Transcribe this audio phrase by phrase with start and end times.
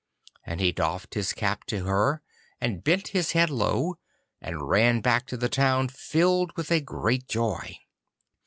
[0.43, 2.23] And he doffed his cap to her,
[2.59, 3.99] and bent his head low,
[4.41, 7.77] and ran back to the town filled with a great joy.